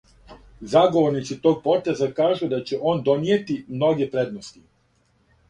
Заговорници 0.69 1.37
тог 1.43 1.59
потеза 1.67 2.07
кажу 2.21 2.49
да 2.55 2.61
ће 2.71 2.81
он 2.93 3.05
донијети 3.11 3.61
многе 3.77 4.11
предности. 4.17 4.65